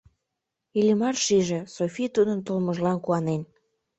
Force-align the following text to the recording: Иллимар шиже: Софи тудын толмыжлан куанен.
Иллимар 0.79 1.15
шиже: 1.25 1.59
Софи 1.75 2.05
тудын 2.15 2.39
толмыжлан 2.47 2.97
куанен. 3.05 3.41